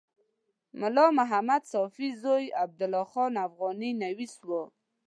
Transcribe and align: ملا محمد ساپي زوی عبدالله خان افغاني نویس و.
ملا 0.79 1.05
محمد 1.17 1.61
ساپي 1.71 2.07
زوی 2.21 2.45
عبدالله 2.63 3.05
خان 3.11 3.33
افغاني 3.47 3.89
نویس 4.01 4.35
و. 4.47 4.49